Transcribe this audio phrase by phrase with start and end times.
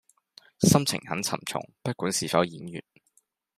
[0.61, 2.83] 心情很沉重不管是否演員